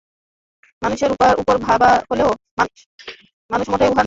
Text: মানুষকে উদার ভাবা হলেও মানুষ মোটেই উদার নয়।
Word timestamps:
মানুষকে 0.81 1.07
উদার 1.13 1.57
ভাবা 1.61 1.89
হলেও 2.09 2.29
মানুষ 3.49 3.67
মোটেই 3.71 3.89
উদার 3.91 3.93
নয়। 3.93 3.99